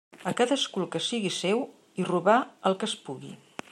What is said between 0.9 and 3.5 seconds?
que sigui seu, i robar el que es pugui.